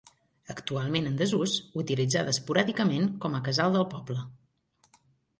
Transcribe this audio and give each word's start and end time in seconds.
Actualment 0.51 1.09
en 1.09 1.17
desús, 1.17 1.51
utilitzada 1.81 2.33
esporàdicament 2.35 3.05
com 3.25 3.35
a 3.35 3.43
casal 3.49 3.77
del 3.77 3.85
poble. 3.93 4.23